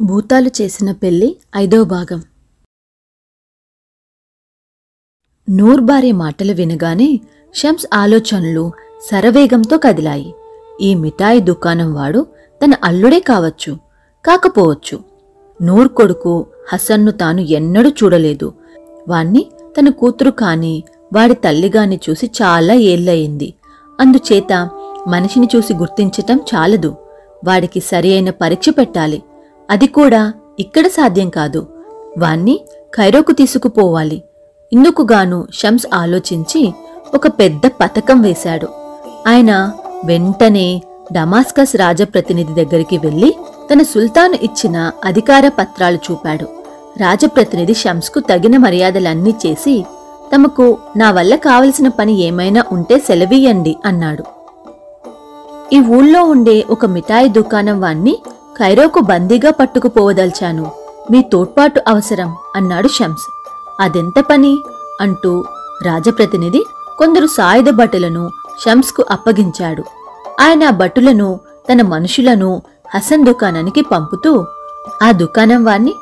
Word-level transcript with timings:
భూతాలు 0.00 0.50
చేసిన 0.60 0.92
పెళ్ళి 0.92 1.36
ఐదో 1.56 1.84
భాగం. 1.84 2.22
నూర్బారే 5.50 6.12
మాటలు 6.12 6.52
వినగానే 6.52 7.20
షమ్స్ 7.54 7.86
ఆలోచనలు 7.94 8.72
శరవేగంతో 9.10 9.78
కదిలాయి. 9.78 10.34
ఈ 10.80 10.94
మిఠాయి 10.94 11.40
దుకాణం 11.40 11.94
వాడు 11.94 12.26
తన 12.64 12.72
అల్లుడే 12.84 13.20
కావచ్చు 13.20 13.78
కాకపోవచ్చు. 14.24 15.00
నూర్ 15.62 15.88
కొడుకు 15.88 16.46
హసన్ను 16.72 17.12
తాను 17.12 17.40
ఎన్నడూ 17.40 17.88
చూడలేదు. 17.88 18.54
వాణ్ణి 19.08 19.46
తన 19.78 19.88
కూతురు 19.88 20.30
కాని 20.30 20.82
వాడి 21.14 21.34
తల్లిగాని 21.34 22.00
చూసి 22.10 22.26
చాలా 22.42 22.74
ఏళ్ళయింది. 22.74 23.54
అందుచేత 24.00 24.70
మనిషిని 25.06 25.48
చూసి 25.56 25.74
గుర్తించటం 25.74 26.40
చాలదు. 26.54 26.96
వాడికి 27.44 27.80
సరి 27.80 28.12
అయిన 28.12 28.30
పరీక్ష 28.30 28.68
పెట్టాలి. 28.68 29.22
అది 29.70 29.86
కూడా 29.86 30.32
ఇక్కడ 30.58 30.86
సాధ్యం 30.86 31.28
కాదు. 31.28 31.66
వాణ్ణి 32.18 32.60
ఖైరోకు 32.96 33.32
తీసుకుపోవాలి. 33.32 34.22
ఇందుకుగాను 34.72 35.46
షమ్స్ 35.52 35.86
ఆలోచించి 35.94 36.74
ఒక 37.14 37.26
పెద్ద 37.26 37.60
పథకం 37.66 38.20
వేశాడు. 38.20 38.68
ఆయన 39.28 39.72
వెంటనే 40.04 40.82
డమాస్కస్ 41.12 41.76
రాజప్రతినిధి 41.76 42.64
దగ్గరికి 42.64 42.98
వెళ్ళి 42.98 43.34
తన 43.72 43.82
సుల్తాను 43.82 44.34
ఇచ్చిన 44.42 44.92
అధికార 45.04 45.48
పత్రాలు 45.48 45.96
చూపాడు. 45.96 46.44
రాజప్రతినిధి 46.98 47.74
షమ్స్కు 47.74 48.20
తగిన 48.20 48.56
మర్యాదలన్నీ 48.56 49.34
చేసి 49.46 49.84
తమకు 50.34 50.78
నా 50.96 51.10
వల్ల 51.10 51.36
కావలసిన 51.36 51.88
పని 51.88 52.20
ఏమైనా 52.20 52.64
ఉంటే 52.72 52.98
సెలవీయండి 52.98 53.76
అన్నాడు. 53.84 54.24
ఈ 55.72 55.80
ఊళ్ళో 55.80 56.22
ఉండే 56.22 56.64
ఒక 56.70 56.86
మిఠాయి 56.86 57.28
దుకాణం 57.28 57.80
వాణ్ణి 57.80 58.18
ఖైరోకు 58.60 59.00
బందీగా 59.00 59.50
పట్టుకుపోవదల్చాను. 59.50 60.70
మీ 61.10 61.22
తోడ్పాటు 61.22 61.80
అవసరం 61.88 62.36
అన్నాడు 62.56 62.88
షమ్స్. 62.88 63.30
అదెంత 63.80 64.24
పని? 64.30 64.58
అంటూ 65.00 65.44
రాజప్రతినిధి 65.82 66.64
కొందరు 66.98 67.26
సాయుధ 67.26 67.70
భటులను 67.70 68.30
షమ్స్కు 68.64 69.04
అప్పగించాడు. 69.10 69.84
ఆయన 70.40 70.64
ఆ 70.64 70.70
భటులను 70.70 71.40
తన 71.72 71.82
మనుషులను 71.82 72.62
హసన్ 72.94 73.26
దుకాణానికి 73.26 73.82
పంపుతూ 73.82 74.46
ఆ 75.02 75.12
దుకాణం 75.12 75.64
వాణ్ణి 75.64 75.94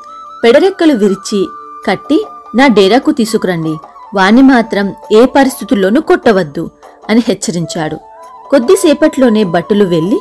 పెడరెక్కలు 0.45 0.93
విరిచి 0.93 1.47
కట్టి 1.87 2.27
నా 2.55 2.67
డేరాకు 2.67 3.11
తీసుకురండి. 3.11 3.77
వాణ్ణి 4.15 4.43
మాత్రం 4.43 4.95
ఏ 5.13 5.27
పరిస్థితుల్లోనూ 5.27 6.01
కొట్టవద్దు 6.01 6.71
అని 7.11 7.23
హెచ్చరించాడు. 7.29 7.97
కొద్దిసేపట్లోనే 8.51 9.45
భటులు 9.45 9.85
వెళ్ళి 9.85 10.21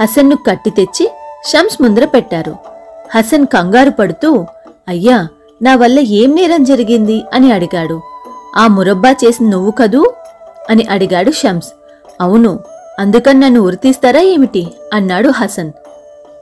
హసన్ను 0.00 0.36
కట్టి 0.36 0.70
తెచ్చి 0.70 1.10
షమ్స్ 1.48 1.82
ముందర 1.82 2.04
పెట్టారు. 2.04 2.56
హసన్ 3.14 3.46
కంగారు 3.46 3.90
పడుతూ 3.90 4.46
అయ్యా 4.88 5.28
నా 5.62 5.76
వల్ల 5.76 5.98
ఏం 5.98 6.34
నేరం 6.34 6.64
జరిగింది? 6.64 7.22
అని 7.34 7.52
అడిగాడు. 7.52 8.00
ఆ 8.56 8.66
మురబ్బా 8.66 9.10
చేసిన 9.10 9.48
నువ్వు 9.48 9.70
కదూ? 9.70 10.12
అని 10.70 10.86
అడిగాడు 10.90 11.30
షమ్స్. 11.30 11.68
అవును. 12.20 12.58
అందుకని 12.98 13.40
నన్ను 13.40 13.60
ఉరితీస్తారా 13.60 14.20
ఏమిటి? 14.20 14.66
అన్నాడు 14.94 15.28
హసన్. 15.28 15.72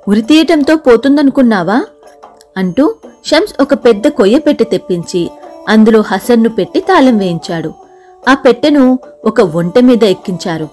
ఉరితీయటంతో 0.09 0.77
పోతుందనుకున్నావా? 0.77 1.85
అంటూ 2.57 2.95
షమ్స్ 3.27 3.63
ఒక 3.63 3.75
పెద్ద 3.75 4.09
కొయ్య 4.09 4.39
పెట్టె 4.39 4.65
తెప్పించి 4.65 5.31
అందులో 5.69 6.01
హసన్ను 6.01 6.49
పెట్టి 6.49 6.81
తాళం 6.81 7.19
వేయించాడు. 7.19 7.73
ఆ 8.29 8.35
పెట్టెను 8.35 8.99
ఒక 9.25 9.41
ఒంటె 9.41 9.81
మీద 9.81 10.05
ఎక్కించారు. 10.05 10.69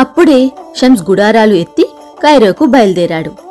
అప్పుడే 0.00 0.50
షమ్స్ 0.76 1.02
గుడారాలు 1.10 1.54
ఎత్తి 1.54 1.82
కైరోకు 2.22 2.64
బయలుదేరాడు. 2.64 3.49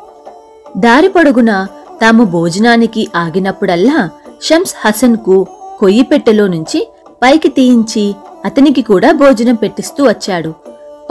దారి 0.78 1.08
పొడుగున 1.08 1.68
తాము 2.02 2.24
భోజనానికి 2.24 3.08
ఆగినప్పుడల్లా 3.16 4.10
షమ్స్ 4.42 4.88
హసన్కు 4.88 5.48
కొయ్యి 5.80 6.02
పెట్టెలో 6.02 6.48
నుంచి 6.48 6.90
పైకి 7.24 7.48
తీయించి 7.48 8.16
అతనికి 8.46 8.82
కూడా 8.82 9.12
భోజనం 9.12 9.56
పెట్టిస్తూ 9.56 10.04
వచ్చాడు. 10.04 10.54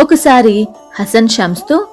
ఒకసారి 0.01 0.69
హసన్ 1.01 1.29
షమ్స్తో 1.29 1.87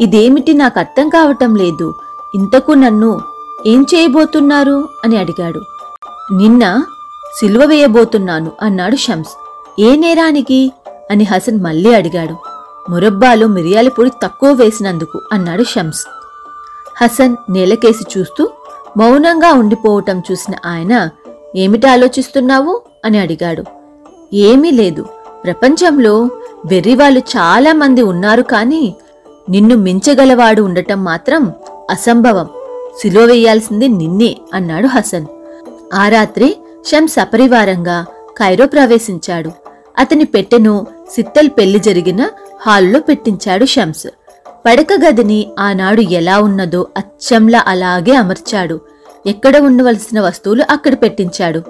ఇదేమిటి 0.00 0.54
నాకు 0.54 0.78
అర్థం 0.78 1.08
కావటం 1.08 1.56
లేదు. 1.56 1.94
ఇంతకు 2.34 2.72
నన్ను 2.72 3.20
ఏం 3.66 3.82
చేయబోతున్నారు? 3.82 4.88
అని 5.04 5.16
అడిగాడు. 5.16 5.60
నిన్న 6.32 6.84
సిలువ 7.40 7.64
వేయబోతున్నాను 7.64 8.52
అన్నాడు 8.62 8.96
షమ్స్. 8.96 9.30
ఏ 9.80 9.96
నేరానికి? 9.96 10.72
అని 11.10 11.24
హసన్ 11.24 11.60
మళ్ళీ 11.60 11.94
అడిగాడు. 11.94 12.36
మురబ్బాలో 12.90 13.46
మిరియాల 13.46 13.88
పొడి 13.88 14.10
తక్కువ 14.22 14.52
వేసినందుకు 14.52 15.20
అన్నాడు 15.32 15.62
షమ్స్. 15.62 16.06
హసన్ 16.96 17.36
నేలకేసి 17.50 18.18
చూస్తూ 18.18 18.48
మౌనంగా 18.96 19.52
ఉండిపోవటం 19.52 20.22
చూసిన 20.30 20.54
ఆయన 20.66 21.08
ఏమిటి 21.56 21.86
ఆలోచిస్తున్నావు? 21.86 22.82
అని 23.04 23.18
అడిగాడు. 23.18 23.64
ఏమీ 24.34 24.70
లేదు. 24.70 25.06
ప్రపంచంలో 25.44 26.22
వెర్రివాళ్ళు 26.66 27.20
చాలా 27.20 27.72
మంది 27.72 28.02
ఉన్నారు 28.02 28.42
కానీ 28.42 28.94
నిన్ను 29.50 29.76
మించగలవాడు 29.76 30.62
ఉండటం 30.62 31.04
మాత్రం 31.04 31.52
అసంభవం. 31.90 32.48
సిలో 32.98 33.24
వేయాల్సింది 33.24 33.88
నిన్నే 33.88 34.36
అన్నాడు 34.54 34.86
హసన్. 34.86 35.26
ఆ 35.94 36.08
రాత్రి 36.08 36.56
షం 36.86 37.06
అపరివారంగా 37.20 38.06
కైరో 38.38 38.66
ప్రవేశించాడు. 38.66 39.50
అతని 39.98 40.24
పెట్టెను 40.24 40.86
సిత్తల్ 41.10 41.48
పెళ్ళి 41.48 41.78
జరిగిన 41.78 42.30
హాల్లో 42.66 43.00
పెట్టించాడు 43.00 43.64
షమ్స్. 43.64 44.06
పడక 44.66 44.86
గదిని 45.06 45.46
ఆనాడు 45.58 46.00
ఎలా 46.00 46.40
ఉన్నదో 46.40 46.86
అచ్చంలా 46.98 47.64
అలాగే 47.66 48.14
అమర్చాడు. 48.14 48.80
ఎక్కడ 49.26 49.56
ఉండవలసిన 49.58 50.20
వస్తువులు 50.20 50.64
అక్కడ 50.70 50.94
పెట్టించాడు. 50.94 51.60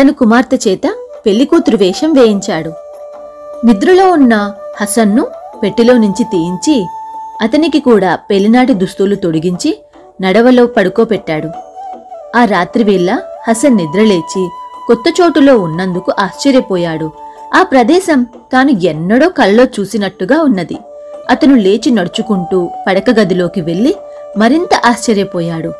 తన 0.00 0.10
కుమార్తె 0.10 0.58
చేత 0.68 0.80
పెళ్ళికూతురు 1.26 1.76
వేషం 1.76 2.12
వేయించాడు. 2.12 2.72
నిద్రలో 3.66 4.10
ఉన్న 4.10 4.52
హసన్ను 4.80 5.26
పెట్టెలో 5.62 5.94
నుంచి 5.94 6.24
తీయించి 6.24 6.86
అతనికి 7.42 7.80
కూడా 7.80 8.14
పెళ్ళినాటి 8.14 8.74
దుస్తులు 8.74 9.14
తొడిగించి 9.14 9.82
నడవలో 10.20 10.66
పడుకోపెట్టాడు. 10.66 11.48
ఆ 12.36 12.44
రాత్రివేళ 12.44 13.18
హసన్ 13.48 13.76
నిద్రలేచి 13.76 14.48
కొత్త 14.86 15.20
చోటులో 15.20 15.58
ఉన్నందుకు 15.58 16.12
ఆశ్చర్యపోయాడు. 16.18 17.10
ఆ 17.54 17.62
ప్రదేశం 17.62 18.26
తాను 18.52 18.70
ఎన్నడో 18.70 19.28
కల్లో 19.28 19.64
చూసినట్టుగా 19.64 20.42
ఉన్నది. 20.42 20.78
అతను 21.30 21.54
లేచి 21.54 21.90
నడుచుకుంటూ 21.90 22.70
పడక 22.88 23.10
గదిలోకి 23.10 23.60
వెళ్ళి 23.60 23.94
మరింత 24.38 24.74
ఆశ్చర్యపోయాడు. 24.84 25.72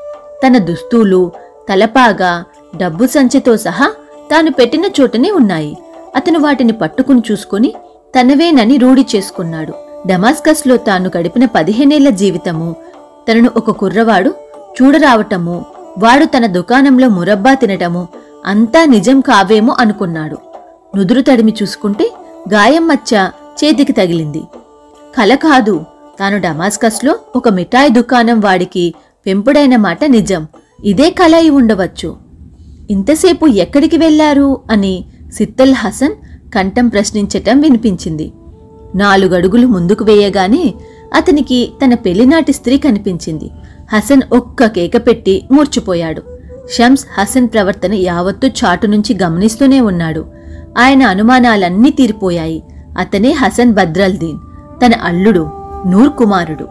తన 0.47 0.59
దుస్తులు 0.59 1.33
తలపాగా 1.69 2.45
డబ్బు 2.77 3.06
సంచితో 3.06 3.56
సహా 3.56 3.91
తాను 4.31 4.53
పెట్టిన 4.53 4.84
చోటనే 5.01 5.31
ఉన్నాయి. 5.31 5.77
అతను 6.17 6.39
వాటిని 6.41 6.73
పట్టుకుని 6.73 7.23
చూసుకుని 7.33 7.75
తనవేనని 8.21 8.77
రూఢి 8.77 9.06
చేసుకున్నాడు. 9.17 9.73
డమాస్కస్లో 10.06 10.77
తాను 10.77 11.11
గడిపిన 11.17 11.47
పదిహేనేళ్ళ 11.47 12.09
జీవితము 12.09 12.77
తనను 13.31 13.51
ఒక 13.57 13.71
కుర్రవాడు 13.71 14.34
చూడరావటము 14.83 15.65
వాడు 15.99 16.25
తన 16.25 16.47
దుకాణంలో 16.47 17.09
మురబ్బా 17.09 17.55
తినటము 17.55 18.09
అంతా 18.47 18.84
నిజం 18.84 19.21
కావేమో 19.21 19.77
అనుకున్నాడు. 19.78 20.39
నుదురు 20.97 21.21
తడిమి 21.21 21.55
చూసుకుంటే 21.62 22.12
గాయం 22.55 22.89
మచ్చ 22.89 23.28
చేతికి 23.65 23.93
తగిలింది. 23.93 24.43
కల 25.16 25.34
కాదు. 25.34 25.84
తాను 26.21 26.41
డమాస్కస్లో 26.41 27.16
ఒక 27.37 27.48
మిఠాయి 27.48 27.91
దుకాణం 27.91 28.41
వాడికి 28.41 28.94
పెంపుడైన 29.26 29.76
మాట 29.76 30.04
నిజం. 30.04 30.47
ఇదే 30.84 31.10
కల 31.10 31.34
అయి 31.34 31.50
ఉండవచ్చు. 31.50 32.16
ఇంతసేపు 32.91 33.47
ఎక్కడికి 33.47 33.97
వెళ్ళారు 33.97 34.60
అని 34.71 35.04
సిత్తల్ 35.32 35.75
హసన్ 35.75 36.15
కంఠం 36.54 36.88
ప్రశ్నించటం 36.88 37.60
వినిపించింది. 37.60 38.33
నాలుగడుగులు 38.95 39.66
ముందుకు 39.66 40.04
వేయగానే 40.04 40.74
అతనికి 41.15 41.72
తన 41.84 41.95
పెళ్ళినాటి 41.95 42.53
స్త్రీ 42.53 42.78
కనిపించింది. 42.78 43.51
హసన్ 43.92 44.22
ఒక్క 44.33 44.66
కేక 44.66 44.97
పెట్టి 44.97 45.45
మూర్చిపోయాడు. 45.53 46.22
షమ్స్ 46.71 47.07
హసన్ 47.18 47.48
ప్రవర్తన 47.48 47.95
యావత్తు 47.95 48.47
చాటు 48.47 48.86
నుంచి 48.86 49.18
గమనిస్తూనే 49.22 49.80
ఉన్నాడు. 49.80 50.27
ఆయన 50.78 51.03
అనుమానాలన్నీ 51.03 51.91
తీరిపోయాయి. 51.91 52.62
అతనే 52.98 53.33
హసన్ 53.33 53.72
బద్రల్దీన్. 53.72 54.39
తన 54.86 54.92
అల్లుడు 55.04 55.50
నూర్ 55.86 56.12
కుమారుడు 56.12 56.68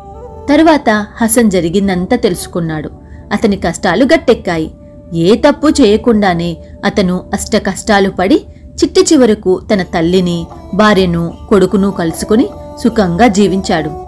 తరువాత 0.50 1.06
హసన్ 1.22 1.52
జరిగిందంతా 1.52 2.18
తెలుసుకున్నాడు. 2.18 2.90
అతని 3.32 3.58
కష్టాలు 3.58 4.06
గట్టెక్కాయి. 4.06 4.72
ఏ 5.14 5.36
తప్పు 5.36 5.68
చేయకుండానే 5.68 6.58
అతను 6.86 7.24
అష్ట 7.34 7.56
కష్టాలు 7.56 8.10
పడి 8.10 8.46
చిట్టి 8.84 9.06
చివరకు 9.14 9.62
తన 9.74 9.82
తల్లిని 9.82 10.48
భార్యను 10.74 11.34
కొడుకును 11.50 11.92
కలుసుకుని 11.92 12.50
సుఖంగా 12.84 13.28
జీవించాడు. 13.28 14.06